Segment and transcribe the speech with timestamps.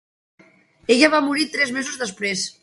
[0.95, 2.49] Ella va morir tres mesos després.